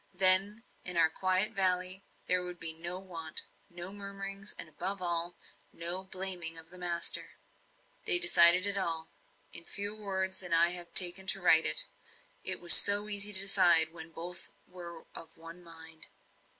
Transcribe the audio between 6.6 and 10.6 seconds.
the master. They decided it all in fewer words than